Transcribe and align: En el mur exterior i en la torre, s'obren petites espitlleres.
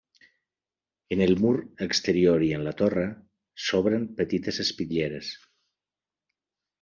En 1.15 1.21
el 1.25 1.33
mur 1.41 1.51
exterior 1.87 2.45
i 2.45 2.49
en 2.57 2.65
la 2.67 2.73
torre, 2.79 3.03
s'obren 3.65 4.07
petites 4.23 4.59
espitlleres. 4.65 5.31